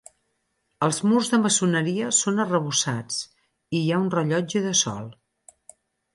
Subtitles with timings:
[0.85, 5.09] Els murs de maçoneria són arrebossats i hi ha un rellotge de sol.